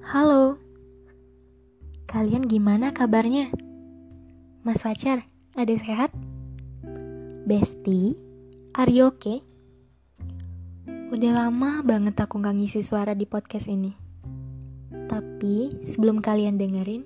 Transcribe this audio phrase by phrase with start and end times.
[0.00, 0.56] Halo,
[2.08, 3.52] kalian gimana kabarnya?
[4.64, 6.08] Mas pacar, ada sehat?
[7.44, 8.16] Besti,
[8.80, 9.44] are you okay?
[11.12, 13.92] Udah lama banget aku gak ngisi suara di podcast ini.
[15.04, 17.04] Tapi sebelum kalian dengerin,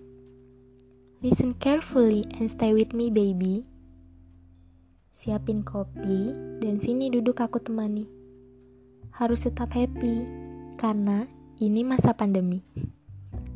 [1.19, 3.67] listen carefully and stay with me baby.
[5.11, 6.31] Siapin kopi
[6.63, 8.07] dan sini duduk aku temani.
[9.11, 10.23] Harus tetap happy,
[10.79, 11.27] karena
[11.63, 12.67] ini masa pandemi.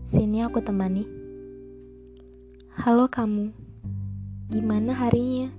[0.07, 1.03] Sini aku temani.
[2.79, 3.51] Halo kamu,
[4.55, 5.51] gimana harinya?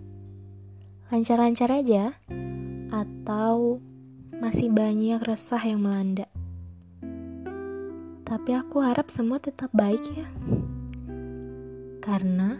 [1.12, 2.16] Lancar-lancar aja?
[2.96, 3.84] Atau
[4.40, 6.32] masih banyak resah yang melanda?
[8.24, 10.28] Tapi aku harap semua tetap baik ya.
[12.00, 12.56] Karena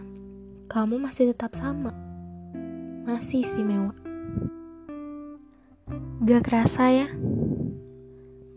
[0.68, 1.96] kamu masih tetap sama.
[3.08, 3.96] Masih istimewa.
[6.20, 7.08] Gak kerasa ya?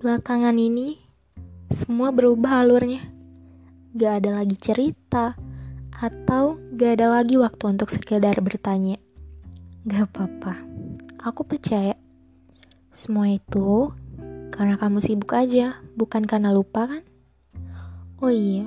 [0.04, 1.03] Belakangan ini
[1.84, 3.04] semua berubah alurnya.
[3.92, 5.36] Gak ada lagi cerita,
[5.92, 8.96] atau gak ada lagi waktu untuk sekedar bertanya.
[9.84, 10.64] Gak apa-apa,
[11.20, 12.00] aku percaya.
[12.96, 13.92] Semua itu
[14.56, 17.04] karena kamu sibuk aja, bukan karena lupa kan?
[18.24, 18.64] Oh iya,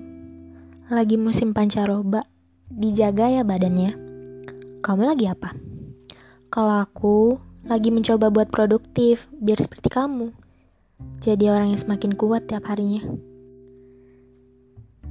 [0.92, 2.20] lagi musim pancaroba,
[2.68, 3.96] dijaga ya badannya.
[4.84, 5.56] Kamu lagi apa?
[6.52, 10.45] Kalau aku lagi mencoba buat produktif, biar seperti kamu
[11.20, 13.04] jadi orang yang semakin kuat tiap harinya.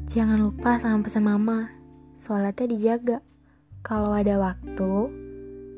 [0.10, 1.70] Jangan lupa sama pesan mama,
[2.18, 3.18] sholatnya dijaga.
[3.86, 4.94] Kalau ada waktu,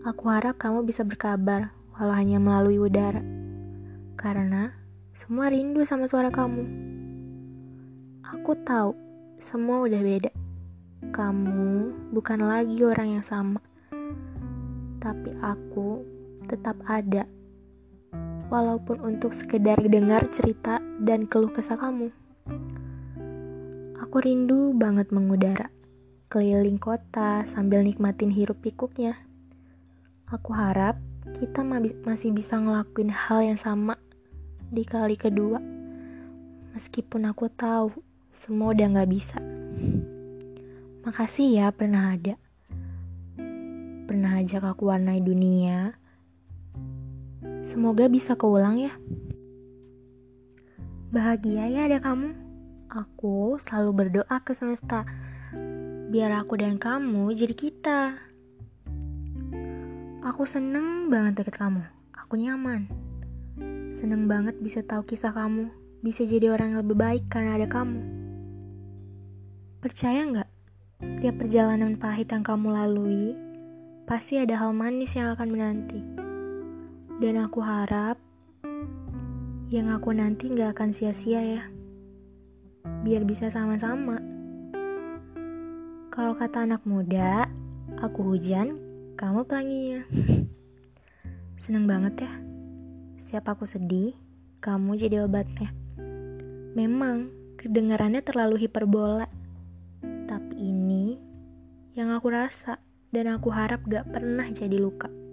[0.08, 3.20] aku harap kamu bisa berkabar, walau hanya melalui udara.
[4.16, 4.72] Karena
[5.12, 6.64] semua rindu sama suara kamu.
[8.32, 8.96] Aku tahu,
[9.44, 10.32] semua udah beda.
[11.12, 13.60] Kamu bukan lagi orang yang sama.
[15.04, 16.04] Tapi aku
[16.48, 17.28] tetap ada
[18.48, 22.12] walaupun untuk sekedar dengar cerita dan keluh kesah kamu.
[24.00, 25.68] Aku rindu banget mengudara,
[26.32, 29.20] keliling kota sambil nikmatin hirup pikuknya.
[30.32, 30.96] Aku harap
[31.36, 31.60] kita
[32.08, 34.00] masih bisa ngelakuin hal yang sama
[34.72, 35.60] di kali kedua.
[36.72, 37.92] Meskipun aku tahu
[38.32, 39.40] semua udah gak bisa.
[41.04, 42.36] Makasih ya pernah ada.
[44.08, 46.00] Pernah ajak aku warnai dunia,
[47.68, 48.96] Semoga bisa keulang ya.
[51.12, 52.32] Bahagia ya ada kamu.
[52.88, 55.04] Aku selalu berdoa ke semesta.
[56.08, 58.00] Biar aku dan kamu jadi kita.
[60.24, 61.84] Aku seneng banget deket kamu.
[62.16, 62.88] Aku nyaman.
[64.00, 65.68] Seneng banget bisa tahu kisah kamu.
[66.00, 68.00] Bisa jadi orang yang lebih baik karena ada kamu.
[69.84, 70.50] Percaya nggak?
[71.04, 73.36] Setiap perjalanan pahit yang kamu lalui,
[74.08, 76.27] pasti ada hal manis yang akan menanti.
[77.18, 78.22] Dan aku harap
[79.74, 81.64] yang aku nanti gak akan sia-sia ya.
[83.02, 84.22] Biar bisa sama-sama.
[86.14, 87.50] Kalau kata anak muda,
[87.98, 88.78] aku hujan,
[89.18, 90.02] kamu pelanginya.
[91.66, 92.34] Seneng banget ya.
[93.18, 94.14] Setiap aku sedih,
[94.62, 95.74] kamu jadi obatnya.
[96.78, 99.26] Memang, kedengarannya terlalu hiperbola.
[100.30, 101.18] Tapi ini
[101.98, 102.78] yang aku rasa
[103.10, 105.27] dan aku harap gak pernah jadi luka.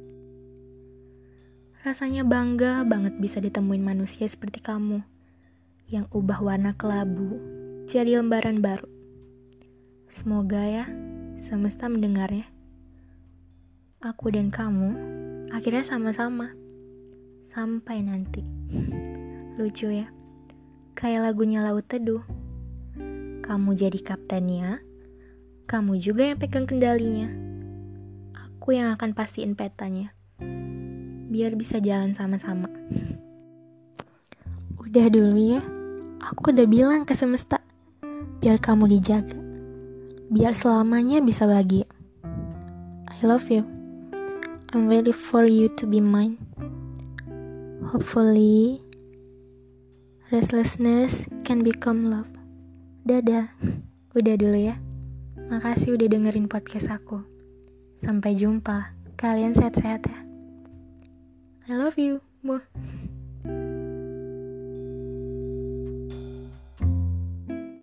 [1.85, 5.05] Rasanya bangga banget bisa ditemuin manusia seperti kamu
[5.93, 7.37] yang ubah warna kelabu
[7.85, 8.89] jadi lembaran baru.
[10.09, 10.89] Semoga ya
[11.37, 12.49] semesta mendengarnya.
[14.01, 14.97] Aku dan kamu
[15.53, 16.57] akhirnya sama-sama
[17.53, 18.41] sampai nanti.
[19.61, 20.09] Lucu ya.
[20.97, 22.25] Kayak lagunya Laut Teduh.
[23.45, 24.81] Kamu jadi kaptennya,
[25.69, 27.29] kamu juga yang pegang kendalinya.
[28.41, 30.17] Aku yang akan pastiin petanya
[31.35, 32.71] biar bisa jalan sama-sama.
[34.79, 35.59] Udah dulu ya,
[36.23, 37.59] aku udah bilang ke semesta,
[38.39, 39.35] biar kamu dijaga,
[40.31, 41.91] biar selamanya bisa bahagia.
[43.11, 43.67] I love you.
[44.71, 46.39] I'm ready for you to be mine.
[47.91, 48.79] Hopefully,
[50.31, 52.31] restlessness can become love.
[53.03, 53.51] Dadah,
[54.15, 54.79] udah dulu ya.
[55.51, 57.27] Makasih udah dengerin podcast aku.
[57.99, 58.95] Sampai jumpa.
[59.19, 60.24] Kalian sehat-sehat ya.
[61.69, 62.21] I love you.
[62.45, 62.63] Mwah.